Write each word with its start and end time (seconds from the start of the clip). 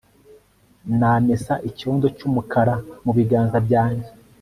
Namesa 0.99 1.53
icyondo 1.69 2.05
cyumukara 2.17 2.75
mu 3.03 3.11
biganza 3.17 3.57
byanjye 3.65 4.09